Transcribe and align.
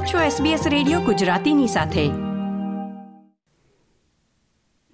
આપ 0.00 0.06
છો 0.06 0.18
SBS 0.18 0.68
radio 0.68 1.00
ગુજરાતીની 1.00 1.66
સાથે. 1.66 2.08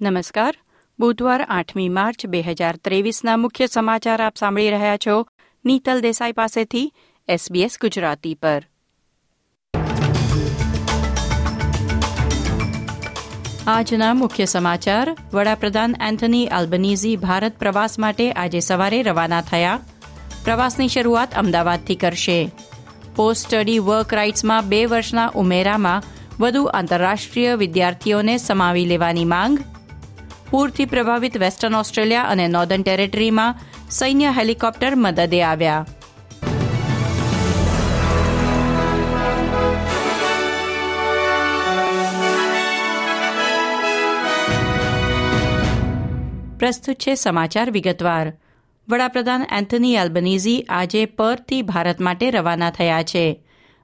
નમસ્કાર. 0.00 0.58
બુધવાર 0.98 1.46
આઠમી 1.48 1.88
માર્ચ 1.88 2.26
બે 2.26 2.42
હજાર 2.42 2.76
ત્રેવીસના 2.76 3.36
મુખ્ય 3.36 3.66
સમાચાર 3.66 4.22
આપ 4.22 4.36
સાંભળી 4.36 4.70
રહ્યા 4.70 4.96
છો 4.96 5.26
નીતલ 5.64 6.00
દેસાઈ 6.00 6.32
પાસેથી 6.32 6.92
SBS 7.30 7.70
ગુજરાતી 7.80 8.34
પર. 8.34 8.66
આજના 13.66 14.14
મુખ્ય 14.14 14.44
સમાચાર. 14.44 15.16
વડાપ્રધાન 15.34 15.94
એન્થની 16.00 16.48
આલ્બનીઝી 16.48 17.16
ભારત 17.16 17.58
પ્રવાસ 17.58 17.98
માટે 17.98 18.32
આજે 18.32 18.60
સવારે 18.60 19.02
રવાના 19.02 19.40
થયા. 19.40 19.78
પ્રવાસની 20.44 20.88
શરૂઆત 20.88 21.34
અમદાવાદથી 21.34 21.94
કરશે. 21.94 22.50
પોસ્ટ 23.16 23.46
સ્ટડી 23.46 23.78
વર્ક 23.78 24.14
રાઇટ્સમાં 24.14 24.68
બે 24.68 24.86
વર્ષના 24.86 25.32
ઉમેરામાં 25.34 26.02
વધુ 26.40 26.64
આંતરરાષ્ટ્રીય 26.64 27.54
વિદ્યાર્થીઓને 27.54 28.38
સમાવી 28.38 28.86
લેવાની 28.86 29.24
માંગ. 29.24 29.58
પૂરથી 30.50 30.84
પ્રભાવિત 30.84 31.36
વેસ્ટર્ન 31.36 31.74
ઓસ્ટ્રેલિયા 31.74 32.22
અને 32.22 32.48
નોર્ધન 32.48 32.82
ટેરેટરીમાં 32.82 33.54
સૈન્ય 33.90 34.30
હેલિકોપ્ટર 34.30 34.96
મદદે 34.96 35.42
આવ્યા. 35.42 35.86
પ્રસ્તુત 46.58 46.96
છે 46.96 47.14
સમાચાર 47.14 47.70
વિગતવાર. 47.70 48.32
વડાપ્રધાન 48.88 49.44
એન્થની 49.50 49.96
એલ્બનીઝી 49.96 50.64
આજે 50.68 51.00
પરથી 51.18 51.62
ભારત 51.62 52.00
માટે 52.00 52.26
રવાના 52.30 52.70
થયા 52.70 53.02
છે. 53.02 53.24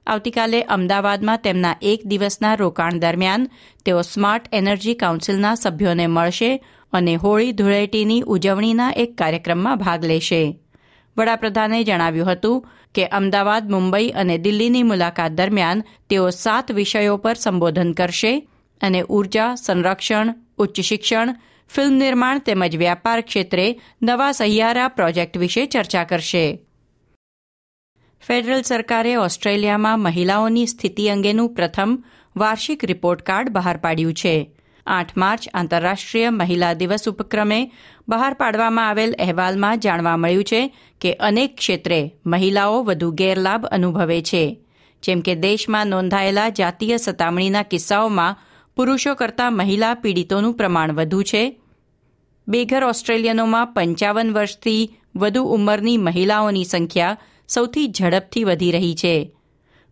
આવતીકાલે 0.07 0.61
અમદાવાદમાં 0.75 1.41
તેમના 1.41 1.79
એક 1.81 2.05
દિવસના 2.05 2.55
રોકાણ 2.55 3.01
દરમિયાન 3.01 3.49
તેઓ 3.85 4.01
સ્માર્ટ 4.01 4.47
એનર્જી 4.51 4.95
કાઉન્સિલના 4.95 5.55
સભ્યોને 5.55 6.07
મળશે 6.07 6.51
અને 6.93 7.15
હોળી 7.15 7.51
ધૂળેટીની 7.51 8.21
ઉજવણીના 8.27 8.95
એક 8.97 9.11
કાર્યક્રમમાં 9.17 9.77
ભાગ 9.77 10.01
લેશે. 10.03 10.41
વડાપ્રધાને 11.17 11.83
જણાવ્યું 11.83 12.31
હતું 12.31 12.63
કે 12.95 13.03
અમદાવાદ, 13.19 13.69
મુંબઈ 13.69 14.09
અને 14.11 14.37
દિલ્હીની 14.37 14.83
મુલાકાત 14.83 15.31
દરમિયાન 15.31 15.85
તેઓ 16.09 16.29
સાત 16.29 16.71
વિષયો 16.71 17.17
પર 17.17 17.33
સંબોધન 17.35 17.91
કરશે 17.91 18.33
અને 18.83 19.01
ઊર્જા, 19.01 19.55
સંરક્ષણ, 19.55 20.35
ઉચ્ચ 20.57 20.81
શિક્ષણ, 20.81 21.35
ફિલ્મ 21.69 21.93
નિર્માણ 21.93 22.39
તેમજ 22.39 22.77
વ્યાપાર 22.77 23.21
ક્ષેત્રે 23.21 23.79
નવા 24.01 24.31
સહિયારા 24.31 24.87
પ્રોજેક્ટ 24.87 25.37
વિશે 25.37 25.65
ચર્ચા 25.65 26.03
કરશે. 26.03 26.65
ફેડરલ 28.27 28.61
સરકારે 28.61 29.15
ઓસ્ટ્રેલિયામાં 29.15 29.99
મહિલાઓની 29.99 30.67
સ્થિતિ 30.67 31.07
અંગેનું 31.07 31.55
પ્રથમ 31.55 32.03
વાર્ષિક 32.35 32.85
રિપોર્ટ 32.85 33.21
કાર્ડ 33.21 33.49
બહાર 33.49 33.77
પાડ્યું 33.77 34.13
છે. 34.13 34.51
આઠ 34.87 35.17
માર્ચ 35.17 35.49
આંતરરાષ્ટ્રીય 35.53 36.29
મહિલા 36.29 36.73
દિવસ 36.73 37.09
ઉપક્રમે 37.09 37.71
બહાર 38.07 38.33
પાડવામાં 38.33 38.89
આવેલ 38.89 39.15
અહેવાલમાં 39.19 39.79
જાણવા 39.79 40.17
મળ્યું 40.17 40.43
છે 40.43 40.75
કે 41.01 41.13
અનેક 41.13 41.57
ક્ષેત્રે 41.57 42.11
મહિલાઓ 42.25 42.83
વધુ 42.83 43.11
ગેરલાભ 43.11 43.65
અનુભવે 43.65 44.21
છે. 44.21 44.59
જેમ 45.03 45.21
કે 45.21 45.35
દેશમાં 45.35 45.87
નોંધાયેલા 45.87 46.49
જાતીય 46.49 46.97
સતામણીના 46.97 47.63
કિસ્સાઓમાં 47.63 48.52
પુરુષો 48.75 49.15
કરતાં 49.15 49.53
મહિલા 49.53 49.93
પીડિતોનું 49.93 50.53
પ્રમાણ 50.53 50.93
વધુ 50.93 51.23
છે. 51.23 51.61
બેઘર 52.47 52.83
ઓસ્ટ્રેલિયનોમાં 52.83 53.67
પંચાવન 53.67 54.33
વર્ષથી 54.33 54.97
વધુ 55.15 55.43
ઉંમરની 55.43 55.97
મહિલાઓની 55.97 56.65
સંખ્યા 56.65 57.17
સૌથી 57.47 57.87
ઝડપથી 57.87 58.43
વધી 58.43 58.71
રહી 58.71 58.95
છે. 58.95 59.31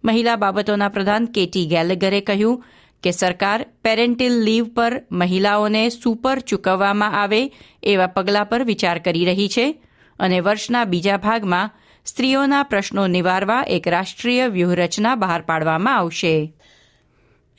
મહિલા 0.04 0.36
બાબતોના 0.36 0.90
પ્રધાન 0.90 1.26
કેટી 1.26 1.66
ગેલેગરે 1.66 2.22
કહ્યું 2.22 2.64
કે 3.04 3.12
સરકાર 3.12 3.66
પેરેન્ટિલ 3.84 4.34
લીવ 4.34 4.66
પર 4.66 5.04
મહિલાઓને 5.11 5.89
સુપર 5.89 6.39
ચૂકવવામાં 6.39 7.22
આવે 7.22 7.52
એવા 7.84 8.08
પગલાં 8.08 8.45
પર 8.45 8.64
વિચાર 8.64 9.00
કરી 9.00 9.26
રહી 9.26 9.50
છે 9.50 9.84
અને 10.20 10.39
વર્ષના 10.39 10.84
બીજા 10.84 11.17
ભાગમાં 11.17 11.72
સ્ત્રીઓના 12.05 12.64
પ્રશ્નો 12.64 13.08
નિવારવા 13.08 13.64
એક 13.67 13.88
રાષ્ટ્રીય 13.88 14.48
વ્યૂહરચના 14.48 15.16
બહાર 15.16 15.42
પાડવામાં 15.42 15.95
આવશે. 15.95 16.54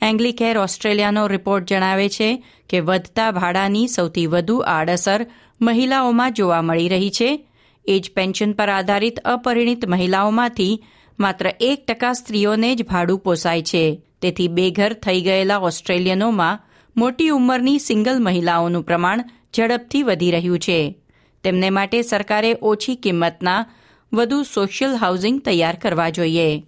એંગ્લિકેર 0.03 0.57
ઓસ્ટ્રેલિયાનો 0.57 1.27
રિપોર્ટ 1.27 1.65
જણાવે 1.65 2.09
છે 2.09 2.43
કે 2.69 2.79
વધતા 2.79 3.31
ભાડાની 3.31 3.87
સૌથી 3.87 4.27
વધુ 4.27 4.57
આડઅસર 4.57 5.25
મહિલાઓમાં 5.61 6.33
જોવા 6.33 6.61
મળી 6.61 6.89
રહી 6.89 7.09
છે. 7.09 7.47
એજ 7.85 8.11
પેન્શન 8.15 8.53
પર 8.53 8.69
આધારિત 8.69 9.19
અપરિણિત 9.19 9.87
મહિલાઓમાંથી 9.87 10.83
માત્ર 11.19 11.53
એક 11.59 11.85
ટકા 11.85 12.13
સ્ત્રીઓને 12.13 12.75
જ 12.75 12.83
ભાડું 12.83 13.19
પોસાય 13.19 13.61
છે. 13.61 14.01
તેથી 14.21 14.47
બેઘર 14.47 14.93
થઈ 14.93 15.21
ગયેલા 15.21 15.57
ઓસ્ટ્રેલિયનોમાં 15.57 16.59
મોટી 16.97 17.27
ઉંમરની 17.27 17.79
સિંગલ 17.79 18.23
મહિલાઓનું 18.23 18.83
પ્રમાણ 18.83 19.23
ઝડપથી 19.57 20.03
વધી 20.03 20.31
રહ્યું 20.31 20.59
છે. 20.59 20.95
તેમને 21.43 21.69
માટે 21.69 22.01
સરકારે 22.01 22.55
ઓછી 22.61 22.95
કિંમતના 22.95 23.65
વધુ 24.13 24.43
સોશિયલ 24.43 24.91
હાઉસિંગ 24.95 25.41
તૈયાર 25.41 25.75
કરવા 25.75 26.09
જોઈએ. 26.09 26.63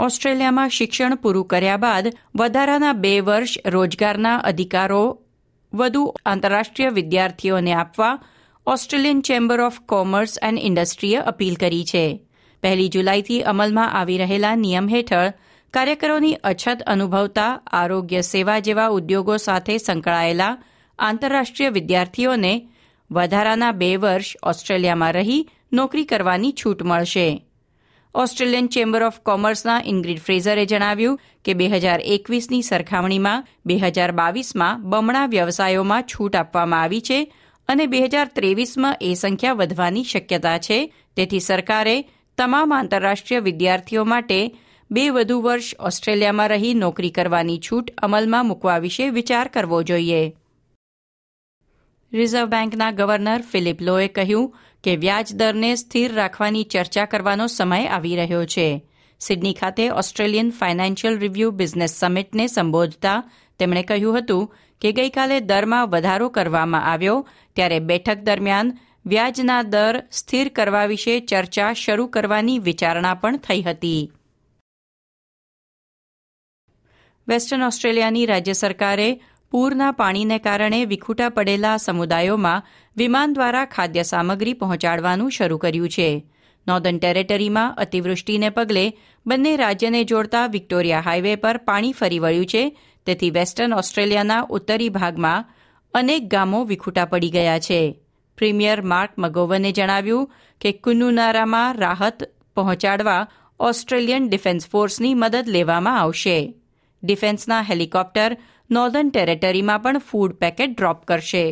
ઓસ્ટ્રેલિયામાં 0.00 0.68
શિક્ષણ 0.68 1.14
પૂરું 1.14 1.46
કર્યા 1.46 1.76
બાદ 1.76 2.12
વધારાના 2.36 2.92
બે 2.92 3.20
વર્ષ 3.20 3.54
રોજગારના 3.66 4.36
અધિકારો 4.36 5.22
વધુ 5.74 6.14
આંતરરાષ્ટ્રીય 6.26 6.88
વિદ્યાર્થીઓને 6.88 7.72
આપવા 7.72 8.24
Australian 8.66 9.20
chamber 9.20 9.60
of 9.60 9.80
commerce 9.80 10.38
and 10.42 10.58
ઇન્ડસ્ટ્રીએ 10.62 11.16
appeal 11.16 11.54
કરી 11.54 11.84
છે. 11.84 12.20
પહેલી 12.62 12.88
જુલાઈથી 12.88 13.42
અમલમાં 13.42 13.92
આવી 13.92 14.18
રહેલા 14.18 14.54
નિયમ 14.54 14.88
હેઠળ 14.88 15.32
કાર્યકરોની 15.74 16.34
અછત 16.34 16.82
અનુભવતા 16.86 17.60
આરોગ્ય 17.66 18.20
સેવા 18.20 18.58
જેવા 18.58 18.88
ઉદ્યોગો 18.88 19.36
સાથે 19.36 19.78
સંકળાયેલા 19.78 20.62
આંતરરાષ્ટ્રીય 20.98 21.68
વિદ્યાર્થીઓને 21.68 22.68
વધારાના 23.10 23.72
બે 23.72 23.96
વર્ષ 23.96 24.34
ઓસ્ટ્રેલિયામાં 24.42 25.12
રહી 25.12 25.48
નોકરી 25.72 26.04
કરવાની 26.04 26.52
છૂટ 26.52 26.82
મળશે. 26.82 27.46
ઓસ્ટ્રેલિયન 28.14 28.66
ચેમ્બર 28.66 29.02
ઓફ 29.02 29.20
કોમર્સના 29.20 29.82
ઇન્ગ્રીડ 29.84 30.20
ફ્રેઝરે 30.20 30.66
જણાવ્યું 30.66 31.20
કે 31.44 31.54
બે 31.54 31.68
હજાર 31.68 32.00
એકવીસની 32.00 32.62
સરખામણીમાં 32.62 33.46
બે 33.66 33.76
હજાર 33.76 34.12
બાવીસમાં 34.12 34.82
બમણા 34.82 35.26
વ્યવસાયોમાં 35.26 36.02
છૂટ 36.02 36.36
આપવામાં 36.36 36.82
આવી 36.82 37.00
છે 37.00 37.34
અને 37.68 37.86
બે 37.86 38.00
હજાર 38.00 38.30
ત્રેવીસમાં 38.34 38.96
એ 39.00 39.14
સંખ્યા 39.14 39.52
વધવાની 39.52 40.04
શક્યતા 40.04 40.58
છે. 40.58 40.94
તેથી 41.16 41.40
સરકારે 41.40 42.04
તમામ 42.38 42.72
આંતરરાષ્ટ્રીય 42.72 43.40
વિદ્યાર્થીઓ 43.40 44.04
માટે 44.04 44.56
બે 44.90 45.10
વધુ 45.10 45.40
વર્ષ 45.40 45.74
ઓસ્ટ્રેલિયામાં 45.80 46.48
રહી 46.48 46.74
નોકરી 46.74 47.10
કરવાની 47.10 47.58
છૂટ 47.58 47.90
અમલમાં 47.98 48.46
મૂકવા 48.46 48.78
વિશે 48.78 49.10
વિચાર 49.10 49.48
કરવો 49.48 49.82
જોઈએ. 49.82 50.36
રિઝર્વ 52.12 52.46
બેંકના 52.46 52.90
ગવર્નર 52.90 53.40
ફિલિપ 53.40 53.82
લોએ 53.82 54.08
કહ્યું 54.08 54.54
કે 54.84 54.96
વ્યાજ 54.96 55.34
દરને 55.34 55.76
સ્થિર 55.76 56.12
રાખવાની 56.12 56.64
ચર્ચા 56.64 57.04
કરવાનો 57.04 57.46
સમય 57.46 57.86
આવી 57.86 58.16
રહ્યો 58.16 58.46
છે. 58.46 58.84
સિડની 59.20 59.54
ખાતે 59.54 59.88
ઓસ્ટ્રેલિયન 59.88 60.50
ફાઇનાન્શિયલ 60.50 61.18
રિવ્યુ 61.18 61.50
બિઝનેસ 61.50 61.90
સમિટને 61.90 62.46
સંબોધતા 62.46 63.30
તેમણે 63.58 63.82
કહ્યું 63.82 64.18
હતું 64.18 64.54
કે 64.80 64.92
ગઈકાલે 64.92 65.40
દરમાં 65.40 65.90
વધારો 65.90 66.28
કરવામાં 66.28 66.84
આવ્યો, 66.84 67.28
ત્યારે 67.56 67.80
બેઠક 67.80 68.16
દરમિયાન 68.16 68.78
વ્યાજના 69.06 69.62
દર 69.62 70.02
સ્થિર 70.12 70.48
કરવા 70.48 70.84
વિશે 70.84 71.20
ચર્ચા 71.20 71.72
શરૂ 71.72 72.06
કરવાની 72.06 72.58
વિચારણા 72.58 73.14
પણ 73.14 73.36
થઈ 73.36 73.62
હતી. 73.62 74.12
વેસ્ટર્ન 77.28 77.62
ઓસ્ટ્રેલિયાની 77.62 78.26
રાજ્ય 78.26 78.52
સરકારે 78.52 79.20
પૂરના 79.50 79.92
પાણીને 79.92 80.38
કારણે 80.38 80.84
વિખૂટા 80.84 81.28
પડેલા 81.28 81.76
સમુદાયોમાં 81.76 82.62
વિમાન 82.96 83.32
દ્વારા 83.32 83.64
ખાદ્ય 83.64 84.02
સામગ્રી 84.02 84.52
પહોંચાડવાનું 84.52 85.30
શરૂ 85.30 85.58
કર્યું 85.58 85.88
છે. 85.88 86.26
નોર્ધન 86.68 86.98
ટેરેટરીમાં 86.98 87.74
અતિવૃષ્ટિને 87.74 88.50
પગલે 88.50 88.92
બંને 89.26 89.56
રાજ્યને 89.56 90.04
જોડતા 90.04 90.46
વિક્ટોરિયા 90.46 91.00
હાઇવે 91.00 91.36
પર 91.36 91.56
પાણી 91.56 91.92
ફરી 91.92 92.18
વળ્યું 92.18 92.46
છે. 92.46 92.78
તેથી 93.06 93.30
વેસ્ટર્ન 93.30 93.74
ઓસ્ટ્રેલિયાના 93.74 94.46
ઉત્તરી 94.50 94.88
ભાગમાં 94.88 95.44
અનેક 95.94 96.28
ગામો 96.28 96.64
વિખૂટા 96.64 97.04
પડી 97.04 97.30
ગયા 97.30 97.58
છે. 97.58 98.00
પ્રીમિયર 98.36 98.82
માર્ક 98.82 99.10
મગોવને 99.18 99.72
જણાવ્યું 99.72 100.32
કે 100.60 100.72
કુન્નુનારામાં 100.72 101.74
રાહત 101.74 102.22
પહોંચાડવા 102.54 103.28
ઓસ્ટ્રેલિયન 103.60 104.28
ડિફેન્સ 104.28 104.66
ફોર્સની 104.66 105.14
મદદ 105.14 105.44
લેવામાં 105.48 106.00
આવશે. 106.00 106.54
ડિફેન્સના 107.02 107.60
હેલિકોપ્ટર 107.60 108.36
નોર્ધન 108.70 109.08
ટેરેટરીમાં 109.10 109.82
પણ 109.82 109.98
ફૂડ 109.98 110.32
પેકેટ 110.32 110.74
ડ્રોપ 110.74 110.98
કરશે. 111.04 111.44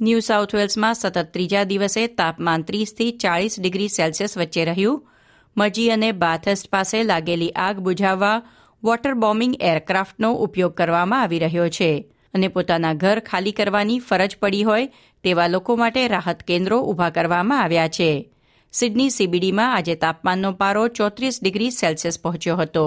ન્યૂ 0.00 0.20
સાઉથ 0.20 0.54
વેલ્સમાં 0.54 0.94
સતત 0.94 1.24
ત્રીજા 1.32 1.64
દિવસે 1.64 2.04
તાપમાન 2.20 2.64
ત્રીસથી 2.68 3.16
ચાળીસ 3.22 3.56
ડિગ્રી 3.60 3.88
સેલ્સિયસ 3.88 4.38
વચ્ચે 4.38 4.64
રહ્યું. 4.64 5.02
મજી 5.56 5.88
અને 5.90 6.12
બાથેસ્ટ 6.12 6.70
પાસે 6.70 7.02
લાગેલી 7.02 7.50
આગ 7.56 7.80
બુઝાવવા 7.80 8.36
વોટર 8.82 9.14
બોમ્બિંગ 9.14 9.54
એરક્રાફ્ટનો 9.60 10.30
ઉપયોગ 10.46 10.74
કરવામાં 10.74 11.22
આવી 11.22 11.38
રહ્યો 11.38 11.68
છે 11.68 11.90
અને 12.34 12.48
પોતાના 12.48 12.94
ઘર 12.94 13.20
ખાલી 13.20 13.52
કરવાની 13.52 13.98
ફરજ 13.98 14.38
પડી 14.38 14.62
હોય 14.62 14.90
તેવા 15.24 15.48
લોકો 15.48 15.76
માટે 15.76 16.08
રાહત 16.08 16.42
કેન્દ્રો 16.42 16.80
ઊભા 16.80 17.10
કરવામાં 17.10 17.62
આવ્યા 17.62 17.88
છે. 17.88 18.10
સિડની 18.72 19.10
સીબીડીમાં 19.10 19.74
આજે 19.74 19.94
તાપમાનનો 19.94 20.52
પારો 20.52 20.88
ચોત્રીસ 20.88 21.42
ડિગ્રી 21.42 21.70
સેલ્સિયસ 21.70 22.22
પહોંચ્યો 22.22 22.56
હતો. 22.56 22.86